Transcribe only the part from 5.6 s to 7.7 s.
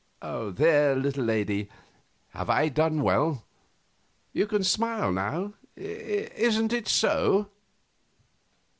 isn't it so?"